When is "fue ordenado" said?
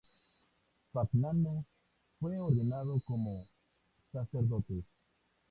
2.19-2.99